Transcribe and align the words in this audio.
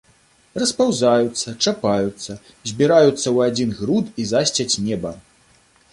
Распаўзаюцца, 0.61 1.51
чапаюцца, 1.65 2.37
збіраюцца 2.71 3.23
ў 3.35 3.53
адзін 3.53 3.69
груд 3.83 4.05
і 4.25 4.29
засцяць 4.35 4.71
неба. 4.91 5.17